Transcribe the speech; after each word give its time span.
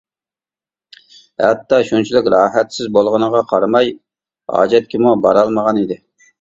ھەتتا 1.43 1.79
شۇنچىلىك 1.91 2.31
راھەتسىز 2.35 2.91
بولغىنىغا 2.97 3.45
قارىماي 3.53 3.95
ھاجەتكىمۇ 4.59 5.17
بارالمىغان 5.29 5.85
ئىدى. 5.87 6.03